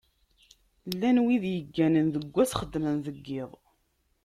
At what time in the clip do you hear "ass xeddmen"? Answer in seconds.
2.43-2.97